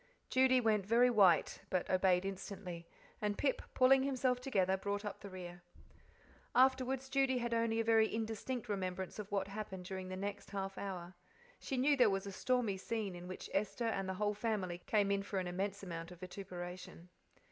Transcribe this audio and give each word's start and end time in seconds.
Judy 0.31 0.59
went 0.59 0.83
very 0.83 1.11
white, 1.11 1.61
but 1.69 1.87
obeyed 1.87 2.25
instantly, 2.25 2.87
and 3.21 3.37
Pip, 3.37 3.61
pulling 3.75 4.01
himself 4.01 4.41
together, 4.41 4.75
brought 4.75 5.05
up 5.05 5.19
the 5.21 5.29
rear. 5.29 5.61
Afterwards 6.55 7.07
Judy 7.07 7.35
only 7.35 7.77
had 7.77 7.83
a 7.83 7.83
very 7.83 8.11
indistinct 8.11 8.67
remembrance 8.67 9.19
of 9.19 9.31
what 9.31 9.47
happened 9.47 9.85
during 9.85 10.07
the 10.09 10.17
next 10.17 10.49
half 10.49 10.75
hour. 10.75 11.13
She 11.59 11.77
knew 11.77 11.95
there 11.95 12.09
was 12.09 12.25
a 12.25 12.31
stormy 12.31 12.77
scene, 12.77 13.15
in 13.15 13.27
which 13.27 13.47
Esther 13.53 13.85
and 13.85 14.09
the 14.09 14.15
whole 14.15 14.33
family 14.33 14.79
came 14.87 15.11
in 15.11 15.21
for 15.21 15.37
an 15.37 15.45
immense 15.45 15.83
amount 15.83 16.09
of 16.09 16.19
vituperation. 16.19 17.09